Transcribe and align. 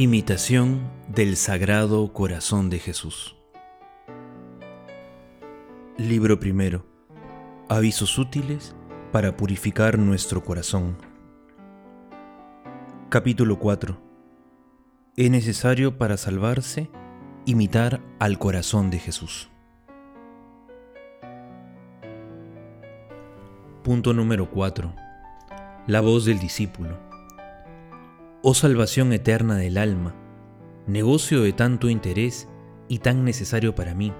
Imitación 0.00 0.88
del 1.08 1.36
Sagrado 1.36 2.12
Corazón 2.12 2.70
de 2.70 2.78
Jesús. 2.78 3.34
Libro 5.96 6.38
primero. 6.38 6.86
Avisos 7.68 8.16
útiles 8.16 8.76
para 9.10 9.36
purificar 9.36 9.98
nuestro 9.98 10.44
corazón. 10.44 10.98
Capítulo 13.08 13.58
4. 13.58 14.00
Es 15.16 15.30
necesario 15.32 15.98
para 15.98 16.16
salvarse 16.16 16.88
imitar 17.44 18.00
al 18.20 18.38
corazón 18.38 18.90
de 18.90 19.00
Jesús. 19.00 19.50
Punto 23.82 24.14
número 24.14 24.48
4. 24.48 24.94
La 25.88 26.00
voz 26.00 26.24
del 26.24 26.38
discípulo. 26.38 27.07
Oh 28.40 28.54
salvación 28.54 29.12
eterna 29.12 29.56
del 29.56 29.76
alma, 29.76 30.14
negocio 30.86 31.42
de 31.42 31.52
tanto 31.52 31.90
interés 31.90 32.46
y 32.86 33.00
tan 33.00 33.24
necesario 33.24 33.74
para 33.74 33.96
mí. 33.96 34.12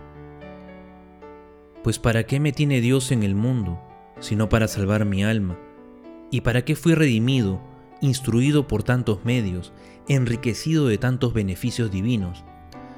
Pues 1.85 2.01
¿para 2.01 2.25
qué 2.25 2.41
me 2.41 2.51
tiene 2.51 2.81
Dios 2.81 3.13
en 3.13 3.23
el 3.23 3.37
mundo, 3.37 3.81
sino 4.19 4.49
para 4.49 4.67
salvar 4.67 5.05
mi 5.05 5.23
alma? 5.23 5.57
¿Y 6.33 6.41
para 6.41 6.65
qué 6.65 6.75
fui 6.75 6.97
redimido, 6.97 7.61
instruido 8.01 8.67
por 8.67 8.83
tantos 8.83 9.25
medios, 9.25 9.73
enriquecido 10.09 10.89
de 10.89 10.99
tantos 10.99 11.33
beneficios 11.33 11.93
divinos, 11.93 12.45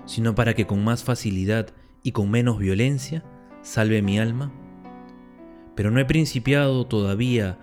sino 0.07 0.35
para 0.35 0.55
que 0.55 0.67
con 0.67 0.83
más 0.83 1.05
facilidad 1.05 1.69
y 2.03 2.13
con 2.13 2.31
menos 2.31 2.59
violencia 2.59 3.25
salve 3.61 4.01
mi 4.01 4.19
alma? 4.19 4.53
Pero 5.75 5.91
no 5.91 6.01
he 6.01 6.07
principiado 6.07 6.87
todavía 6.87 7.59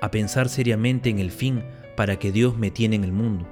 a 0.00 0.12
pensar 0.12 0.48
seriamente 0.48 1.10
en 1.10 1.18
el 1.18 1.32
fin 1.32 1.64
para 1.96 2.18
que 2.18 2.32
Dios 2.32 2.56
me 2.56 2.70
tiene 2.70 2.96
en 2.96 3.04
el 3.04 3.12
mundo. 3.12 3.46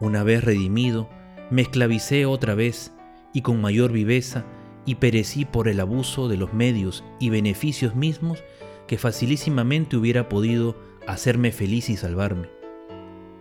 Una 0.00 0.22
vez 0.22 0.42
redimido, 0.42 1.08
me 1.50 1.62
esclavicé 1.62 2.26
otra 2.26 2.54
vez 2.54 2.92
y 3.32 3.42
con 3.42 3.60
mayor 3.60 3.92
viveza 3.92 4.44
y 4.84 4.96
perecí 4.96 5.44
por 5.44 5.68
el 5.68 5.80
abuso 5.80 6.28
de 6.28 6.36
los 6.36 6.52
medios 6.52 7.04
y 7.20 7.30
beneficios 7.30 7.94
mismos 7.94 8.42
que 8.86 8.98
facilísimamente 8.98 9.96
hubiera 9.96 10.28
podido 10.28 10.76
hacerme 11.06 11.52
feliz 11.52 11.88
y 11.88 11.96
salvarme. 11.96 12.48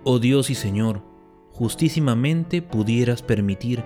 Oh 0.04 0.20
Dios 0.20 0.50
y 0.50 0.56
Señor, 0.56 1.02
justísimamente 1.52 2.62
pudieras 2.62 3.22
permitir 3.22 3.84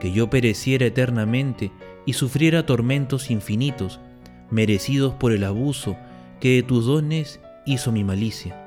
que 0.00 0.12
yo 0.12 0.28
pereciera 0.30 0.86
eternamente 0.86 1.72
y 2.06 2.14
sufriera 2.14 2.66
tormentos 2.66 3.30
infinitos, 3.30 4.00
merecidos 4.50 5.14
por 5.14 5.32
el 5.32 5.44
abuso 5.44 5.96
que 6.40 6.56
de 6.56 6.62
tus 6.62 6.86
dones 6.86 7.40
hizo 7.64 7.92
mi 7.92 8.04
malicia. 8.04 8.63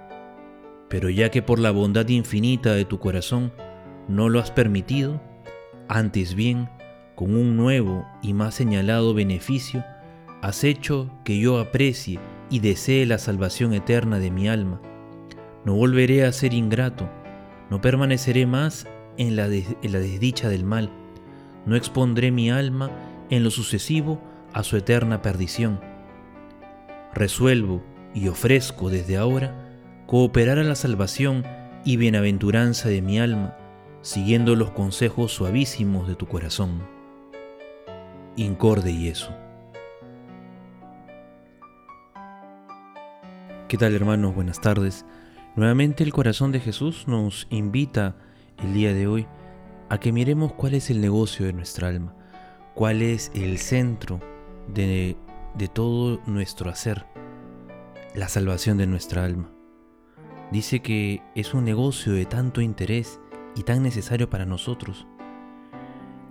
Pero 0.89 1.09
ya 1.09 1.29
que 1.29 1.41
por 1.41 1.59
la 1.59 1.71
bondad 1.71 2.07
infinita 2.07 2.73
de 2.73 2.85
tu 2.85 2.99
corazón 2.99 3.51
no 4.07 4.29
lo 4.29 4.39
has 4.39 4.51
permitido, 4.51 5.21
antes 5.89 6.33
bien, 6.33 6.69
con 7.15 7.35
un 7.35 7.57
nuevo 7.57 8.05
y 8.21 8.33
más 8.33 8.55
señalado 8.55 9.13
beneficio, 9.13 9.83
has 10.41 10.63
hecho 10.63 11.11
que 11.23 11.39
yo 11.39 11.59
aprecie 11.59 12.19
y 12.49 12.59
desee 12.59 13.05
la 13.05 13.17
salvación 13.17 13.73
eterna 13.73 14.19
de 14.19 14.31
mi 14.31 14.47
alma. 14.47 14.81
No 15.65 15.75
volveré 15.75 16.25
a 16.25 16.31
ser 16.31 16.53
ingrato, 16.53 17.09
no 17.69 17.81
permaneceré 17.81 18.45
más 18.45 18.87
en 19.17 19.35
la, 19.35 19.47
en 19.47 19.91
la 19.91 19.99
desdicha 19.99 20.47
del 20.47 20.63
mal, 20.63 20.89
no 21.65 21.75
expondré 21.75 22.31
mi 22.31 22.49
alma 22.49 22.91
en 23.29 23.43
lo 23.43 23.51
sucesivo 23.51 24.21
a 24.53 24.63
su 24.63 24.77
eterna 24.77 25.21
perdición. 25.21 25.81
Resuelvo 27.13 27.83
y 28.13 28.29
ofrezco 28.29 28.89
desde 28.89 29.17
ahora 29.17 29.66
cooperar 30.07 30.57
a 30.57 30.63
la 30.63 30.75
salvación 30.75 31.43
y 31.83 31.97
bienaventuranza 31.97 32.87
de 32.87 33.01
mi 33.01 33.19
alma, 33.19 33.57
siguiendo 34.01 34.55
los 34.55 34.71
consejos 34.71 35.33
suavísimos 35.33 36.07
de 36.07 36.15
tu 36.15 36.27
corazón. 36.27 36.81
Incorde 38.37 38.91
y 38.91 39.09
eso. 39.09 39.35
¿Qué 43.67 43.77
tal 43.77 43.93
hermanos? 43.93 44.33
Buenas 44.33 44.61
tardes. 44.61 45.05
Nuevamente 45.57 46.05
el 46.05 46.13
corazón 46.13 46.53
de 46.53 46.61
Jesús 46.61 47.05
nos 47.07 47.45
invita 47.49 48.15
el 48.63 48.73
día 48.73 48.93
de 48.93 49.07
hoy 49.07 49.27
a 49.89 49.99
que 49.99 50.13
miremos 50.13 50.53
cuál 50.53 50.75
es 50.75 50.89
el 50.89 51.01
negocio 51.01 51.45
de 51.45 51.51
nuestra 51.51 51.89
alma, 51.89 52.15
cuál 52.75 53.01
es 53.01 53.29
el 53.35 53.57
centro 53.57 54.21
de, 54.73 55.17
de 55.55 55.67
todo 55.67 56.21
nuestro 56.27 56.69
hacer, 56.69 57.05
la 58.15 58.29
salvación 58.29 58.77
de 58.77 58.87
nuestra 58.87 59.25
alma. 59.25 59.51
Dice 60.51 60.81
que 60.81 61.21
es 61.35 61.53
un 61.53 61.65
negocio 61.65 62.13
de 62.13 62.25
tanto 62.25 62.61
interés 62.61 63.19
y 63.55 63.63
tan 63.63 63.83
necesario 63.83 64.29
para 64.29 64.45
nosotros, 64.45 65.05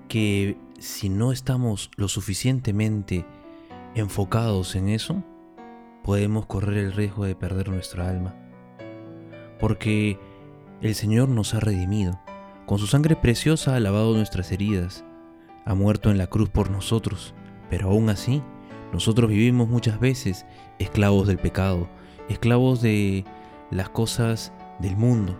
que 0.09 0.57
si 0.79 1.09
no 1.09 1.33
estamos 1.33 1.91
lo 1.97 2.09
suficientemente 2.09 3.27
enfocados 3.95 4.75
en 4.75 4.89
eso, 4.89 5.23
podemos 6.03 6.47
correr 6.47 6.79
el 6.79 6.93
riesgo 6.93 7.25
de 7.25 7.35
perder 7.35 7.69
nuestra 7.69 8.09
alma. 8.09 8.35
Porque 9.59 10.19
el 10.81 10.95
Señor 10.95 11.29
nos 11.29 11.55
ha 11.55 11.61
redimido, 11.61 12.21
con 12.67 12.79
su 12.79 12.87
sangre 12.87 13.17
preciosa 13.17 13.77
ha 13.77 13.81
lavado 13.81 14.15
nuestras 14.15 14.53
heridas, 14.53 15.05
ha 15.65 15.75
muerto 15.75 16.11
en 16.11 16.19
la 16.19 16.29
cruz 16.29 16.49
por 16.49 16.71
nosotros, 16.71 17.35
pero 17.69 17.91
aún 17.91 18.09
así, 18.09 18.43
nosotros 18.93 19.29
vivimos 19.29 19.69
muchas 19.69 19.99
veces 19.99 20.47
esclavos 20.79 21.27
del 21.27 21.39
pecado, 21.39 21.89
esclavos 22.29 22.81
de 22.83 23.25
las 23.71 23.89
cosas 23.89 24.53
del 24.79 24.97
mundo. 24.97 25.37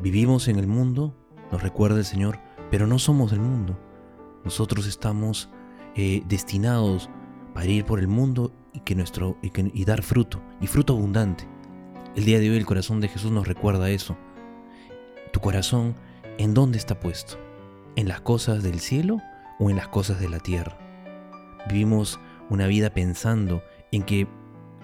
Vivimos 0.00 0.48
en 0.48 0.58
el 0.58 0.66
mundo, 0.66 1.14
nos 1.50 1.62
recuerda 1.62 1.98
el 1.98 2.04
Señor, 2.04 2.40
pero 2.70 2.86
no 2.86 2.98
somos 2.98 3.30
del 3.30 3.40
mundo. 3.40 3.78
Nosotros 4.44 4.86
estamos 4.86 5.48
eh, 5.94 6.22
destinados 6.26 7.08
para 7.54 7.66
ir 7.66 7.84
por 7.84 8.00
el 8.00 8.08
mundo 8.08 8.52
y, 8.72 8.80
que 8.80 8.94
nuestro, 8.94 9.36
y, 9.42 9.84
dar 9.84 10.02
fruto, 10.02 10.40
y 10.60 10.66
fruto 10.66 10.94
abundante. 10.94 11.46
El 12.16 12.24
día 12.24 12.40
de 12.40 12.50
hoy 12.50 12.56
el 12.56 12.66
corazón 12.66 13.00
de 13.00 13.08
Jesús 13.08 13.30
nos 13.30 13.46
recuerda 13.46 13.90
eso. 13.90 14.16
Tu 15.32 15.40
corazón, 15.40 15.94
¿en 16.38 16.54
dónde 16.54 16.78
está 16.78 16.98
puesto? 16.98 17.38
¿En 17.94 18.08
las 18.08 18.20
cosas 18.20 18.62
del 18.62 18.80
cielo 18.80 19.18
o 19.58 19.70
en 19.70 19.76
las 19.76 19.88
cosas 19.88 20.20
de 20.20 20.28
la 20.28 20.40
tierra? 20.40 20.78
Vivimos 21.68 22.18
una 22.50 22.66
vida 22.66 22.90
pensando 22.90 23.62
en 23.92 24.02
que 24.02 24.26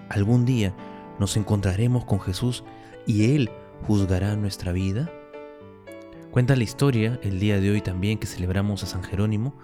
algún 0.09 0.45
día 0.45 0.73
nos 1.19 1.37
encontraremos 1.37 2.05
con 2.05 2.19
Jesús 2.19 2.63
y 3.05 3.35
Él 3.35 3.51
juzgará 3.85 4.35
nuestra 4.35 4.71
vida? 4.71 5.11
Cuenta 6.31 6.55
la 6.55 6.63
historia, 6.63 7.19
el 7.23 7.39
día 7.39 7.59
de 7.59 7.71
hoy 7.71 7.81
también 7.81 8.19
que 8.19 8.27
celebramos 8.27 8.83
a 8.83 8.87
San 8.87 9.03
Jerónimo, 9.03 9.55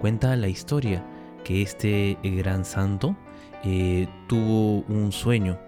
cuenta 0.00 0.34
la 0.36 0.48
historia 0.48 1.04
que 1.44 1.62
este 1.62 2.18
eh, 2.22 2.30
gran 2.36 2.64
santo 2.64 3.16
eh, 3.64 4.08
tuvo 4.26 4.80
un 4.88 5.12
sueño 5.12 5.58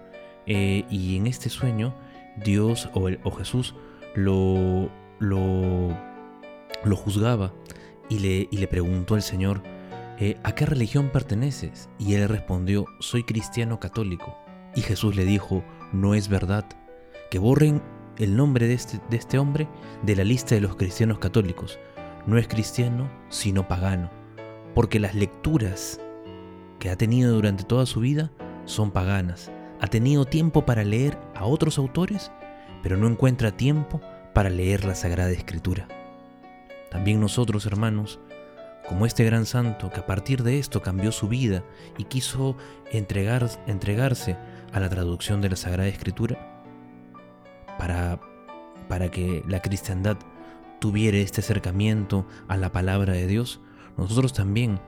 eh, 0.45 0.85
y 0.89 1.17
en 1.17 1.27
este 1.27 1.49
sueño 1.49 1.95
Dios 2.43 2.89
o, 2.93 3.31
Jesús 3.31 3.75
lo, 4.13 4.89
lo, 5.19 5.89
lo, 6.83 6.95
juzgaba 6.95 7.53
y 8.09 8.19
le, 8.19 8.47
y 8.51 8.57
le 8.57 8.67
preguntó 8.67 9.15
al 9.15 9.21
Señor, 9.21 9.61
¿a 10.43 10.53
qué 10.53 10.65
religión 10.65 11.09
perteneces? 11.09 11.89
Y 11.97 12.13
él 12.13 12.29
respondió, 12.29 12.85
soy 12.99 13.23
cristiano 13.23 13.79
católico. 13.79 14.37
Y 14.75 14.81
Jesús 14.81 15.15
le 15.15 15.25
dijo, 15.25 15.63
no 15.91 16.15
es 16.15 16.27
verdad, 16.27 16.65
que 17.29 17.39
borren 17.39 17.81
el 18.17 18.35
nombre 18.35 18.67
de 18.67 18.73
este, 18.73 18.99
de 19.09 19.17
este 19.17 19.37
hombre 19.37 19.67
de 20.03 20.15
la 20.15 20.23
lista 20.23 20.55
de 20.55 20.61
los 20.61 20.75
cristianos 20.75 21.19
católicos. 21.19 21.79
No 22.25 22.37
es 22.37 22.47
cristiano, 22.47 23.09
sino 23.29 23.67
pagano, 23.67 24.09
porque 24.73 24.99
las 24.99 25.15
lecturas 25.15 25.99
que 26.79 26.89
ha 26.89 26.95
tenido 26.95 27.33
durante 27.33 27.63
toda 27.63 27.85
su 27.85 27.99
vida 27.99 28.31
son 28.65 28.91
paganas. 28.91 29.51
Ha 29.79 29.87
tenido 29.87 30.25
tiempo 30.25 30.65
para 30.65 30.83
leer 30.83 31.17
a 31.35 31.45
otros 31.45 31.77
autores, 31.77 32.31
pero 32.83 32.97
no 32.97 33.07
encuentra 33.07 33.57
tiempo 33.57 34.01
para 34.33 34.49
leer 34.49 34.85
la 34.85 34.95
Sagrada 34.95 35.31
Escritura. 35.31 35.87
También 36.89 37.19
nosotros, 37.19 37.65
hermanos, 37.65 38.19
como 38.87 39.05
este 39.05 39.23
gran 39.23 39.45
santo 39.45 39.89
que 39.89 40.01
a 40.01 40.05
partir 40.05 40.43
de 40.43 40.59
esto 40.59 40.81
cambió 40.81 41.11
su 41.11 41.27
vida 41.27 41.63
y 41.97 42.05
quiso 42.05 42.57
entregar, 42.91 43.47
entregarse 43.67 44.37
a 44.73 44.79
la 44.79 44.89
traducción 44.89 45.41
de 45.41 45.49
la 45.49 45.55
Sagrada 45.55 45.89
Escritura 45.89 46.37
para, 47.77 48.19
para 48.87 49.09
que 49.09 49.43
la 49.47 49.61
cristiandad 49.61 50.17
tuviera 50.79 51.17
este 51.17 51.41
acercamiento 51.41 52.25
a 52.47 52.57
la 52.57 52.71
palabra 52.71 53.13
de 53.13 53.27
Dios, 53.27 53.61
nosotros 53.97 54.33
también, 54.33 54.79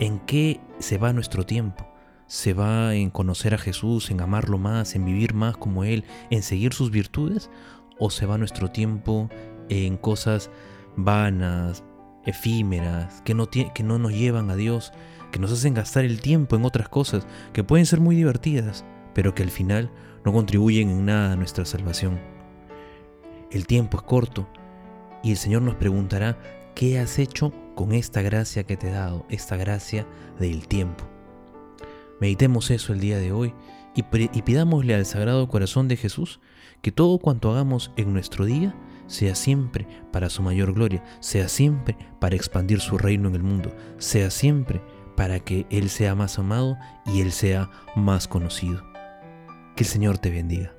¿en 0.00 0.18
qué 0.20 0.60
se 0.78 0.98
va 0.98 1.12
nuestro 1.12 1.44
tiempo? 1.44 1.86
¿Se 2.26 2.54
va 2.54 2.94
en 2.94 3.10
conocer 3.10 3.54
a 3.54 3.58
Jesús, 3.58 4.10
en 4.10 4.20
amarlo 4.20 4.56
más, 4.56 4.94
en 4.94 5.04
vivir 5.04 5.34
más 5.34 5.56
como 5.56 5.84
Él, 5.84 6.04
en 6.30 6.42
seguir 6.42 6.72
sus 6.72 6.90
virtudes? 6.90 7.50
¿O 7.98 8.10
se 8.10 8.24
va 8.24 8.38
nuestro 8.38 8.70
tiempo 8.70 9.28
en 9.68 9.98
cosas 9.98 10.50
vanas, 10.96 11.84
efímeras, 12.24 13.20
que 13.22 13.34
no, 13.34 13.50
que 13.50 13.82
no 13.82 13.98
nos 13.98 14.12
llevan 14.12 14.50
a 14.50 14.56
Dios, 14.56 14.92
que 15.30 15.38
nos 15.38 15.52
hacen 15.52 15.74
gastar 15.74 16.04
el 16.04 16.20
tiempo 16.20 16.56
en 16.56 16.64
otras 16.64 16.88
cosas 16.88 17.26
que 17.52 17.64
pueden 17.64 17.86
ser 17.86 18.00
muy 18.00 18.16
divertidas, 18.16 18.84
pero 19.14 19.34
que 19.34 19.42
al 19.42 19.50
final 19.50 19.90
no 20.24 20.32
contribuyen 20.32 20.90
en 20.90 21.06
nada 21.06 21.32
a 21.32 21.36
nuestra 21.36 21.64
salvación. 21.64 22.20
El 23.50 23.66
tiempo 23.66 23.98
es 23.98 24.02
corto 24.04 24.48
y 25.22 25.30
el 25.30 25.36
Señor 25.36 25.62
nos 25.62 25.74
preguntará, 25.74 26.38
¿qué 26.74 26.98
has 26.98 27.18
hecho 27.18 27.52
con 27.74 27.92
esta 27.92 28.22
gracia 28.22 28.64
que 28.64 28.76
te 28.76 28.88
he 28.88 28.92
dado, 28.92 29.26
esta 29.28 29.56
gracia 29.56 30.06
del 30.38 30.66
tiempo? 30.68 31.04
Meditemos 32.20 32.70
eso 32.70 32.92
el 32.92 33.00
día 33.00 33.18
de 33.18 33.32
hoy 33.32 33.54
y, 33.94 34.04
y 34.32 34.42
pidámosle 34.42 34.94
al 34.94 35.06
Sagrado 35.06 35.48
Corazón 35.48 35.88
de 35.88 35.96
Jesús 35.96 36.40
que 36.80 36.92
todo 36.92 37.18
cuanto 37.18 37.50
hagamos 37.50 37.92
en 37.96 38.12
nuestro 38.12 38.44
día 38.44 38.74
sea 39.06 39.34
siempre 39.34 39.86
para 40.12 40.30
su 40.30 40.42
mayor 40.42 40.72
gloria, 40.72 41.04
sea 41.20 41.48
siempre 41.48 41.96
para 42.20 42.36
expandir 42.36 42.80
su 42.80 42.96
reino 42.96 43.28
en 43.28 43.34
el 43.34 43.42
mundo, 43.42 43.74
sea 43.98 44.30
siempre 44.30 44.80
para 45.16 45.40
que 45.40 45.66
Él 45.70 45.90
sea 45.90 46.14
más 46.14 46.38
amado 46.38 46.76
y 47.04 47.20
Él 47.20 47.32
sea 47.32 47.70
más 47.94 48.26
conocido. 48.26 48.91
El 49.82 49.86
Señor 49.86 50.18
te 50.18 50.30
bendiga. 50.30 50.76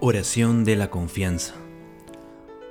Oración 0.00 0.64
de 0.64 0.74
la 0.76 0.88
confianza. 0.88 1.54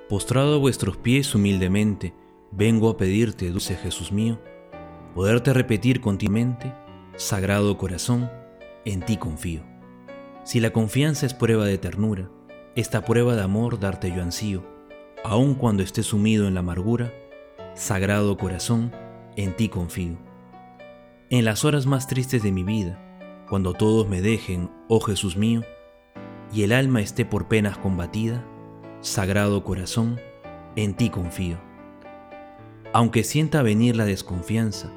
Postrado 0.10 0.56
a 0.56 0.58
vuestros 0.58 0.98
pies 0.98 1.36
humildemente, 1.36 2.16
vengo 2.50 2.90
a 2.90 2.98
pedirte, 2.98 3.52
dulce 3.52 3.76
Jesús 3.76 4.12
mío, 4.12 4.40
poderte 5.14 5.54
repetir 5.54 6.02
continuamente, 6.02 6.74
Sagrado 7.16 7.78
Corazón, 7.78 8.32
en 8.86 9.06
ti 9.06 9.18
confío. 9.18 9.62
Si 10.44 10.60
la 10.60 10.74
confianza 10.74 11.28
es 11.28 11.36
prueba 11.36 11.66
de 11.66 11.78
ternura, 11.78 12.32
esta 12.74 13.06
prueba 13.06 13.36
de 13.36 13.44
amor 13.44 13.80
darte 13.80 14.10
yo 14.10 14.24
ansío, 14.24 14.64
aun 15.24 15.54
cuando 15.54 15.84
esté 15.84 16.02
sumido 16.02 16.48
en 16.48 16.56
la 16.56 16.62
amargura, 16.62 17.14
Sagrado 17.76 18.36
Corazón, 18.36 19.03
en 19.36 19.56
ti 19.56 19.70
confío. 19.70 20.18
En 21.30 21.46
las 21.46 21.66
horas 21.66 21.86
más 21.86 22.08
tristes 22.08 22.44
de 22.44 22.52
mi 22.52 22.64
vida, 22.64 23.00
cuando 23.50 23.74
todos 23.74 24.08
me 24.08 24.22
dejen, 24.22 24.70
oh 24.88 25.00
Jesús 25.00 25.38
mío, 25.38 25.62
y 26.54 26.64
el 26.64 26.72
alma 26.72 27.02
esté 27.02 27.26
por 27.26 27.48
penas 27.48 27.78
combatida, 27.78 28.46
Sagrado 29.02 29.64
Corazón, 29.64 30.20
en 30.76 30.94
ti 30.94 31.10
confío. 31.10 31.58
Aunque 32.94 33.24
sienta 33.24 33.64
venir 33.64 33.96
la 33.96 34.06
desconfianza, 34.06 34.92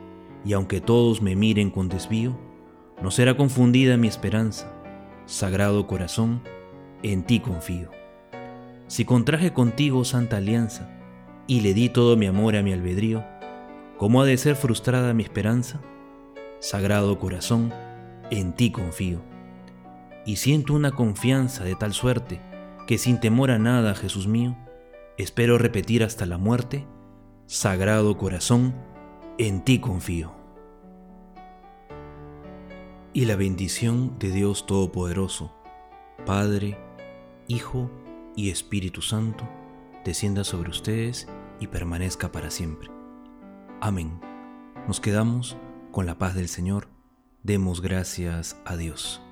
y 0.45 0.53
aunque 0.53 0.81
todos 0.81 1.23
me 1.23 1.35
miren 1.35 1.71
con 1.71 1.89
desvío, 1.89 2.39
no 3.03 3.11
será 3.11 3.37
confundida 3.37 3.97
mi 3.97 4.07
esperanza. 4.07 4.73
Sagrado 5.27 5.87
corazón, 5.87 6.41
en 7.03 7.25
ti 7.25 7.41
confío. 7.41 7.91
Si 8.87 9.05
contraje 9.05 9.53
contigo 9.53 10.05
santa 10.05 10.37
alianza 10.37 10.89
y 11.49 11.61
le 11.61 11.75
di 11.75 11.89
todo 11.89 12.17
mi 12.17 12.27
amor 12.27 12.55
a 12.55 12.63
mi 12.63 12.73
albedrío, 12.73 13.25
¿cómo 13.99 14.23
ha 14.23 14.25
de 14.25 14.37
ser 14.37 14.57
frustrada 14.57 15.15
mi 15.15 15.23
esperanza? 15.23 15.81
Sagrado 16.61 17.19
corazón, 17.19 17.73
en 18.31 18.53
ti 18.55 18.71
confío. 18.71 19.21
Y 20.25 20.37
siento 20.37 20.75
una 20.75 20.93
confianza 20.93 21.65
de 21.65 21.75
tal 21.77 21.93
suerte 21.93 22.41
que 22.87 22.99
sin 22.99 23.21
temor 23.21 23.51
a 23.51 23.59
nada, 23.59 23.95
Jesús 23.95 24.27
mío, 24.27 24.57
espero 25.19 25.59
repetir 25.59 26.03
hasta 26.03 26.27
la 26.27 26.39
muerte, 26.39 26.87
Sagrado 27.47 28.17
corazón, 28.17 28.75
en 29.39 29.63
ti 29.63 29.79
confío 29.79 30.37
y 33.17 33.25
la 33.25 33.35
bendición 33.35 34.19
de 34.19 34.31
Dios 34.31 34.67
Todopoderoso, 34.67 35.51
Padre, 36.27 36.77
Hijo 37.49 37.91
y 38.37 38.51
Espíritu 38.51 39.01
Santo, 39.01 39.49
descienda 40.05 40.45
sobre 40.45 40.69
ustedes 40.69 41.27
y 41.59 41.69
permanezca 41.69 42.31
para 42.31 42.51
siempre. 42.51 42.96
Amén. 43.81 44.21
Nos 44.87 45.01
quedamos 45.01 45.57
con 45.93 46.07
la 46.07 46.17
paz 46.19 46.35
del 46.35 46.49
Señor. 46.49 46.89
Demos 47.43 47.83
gracias 47.83 48.57
a 48.65 48.77
Dios. 48.77 49.26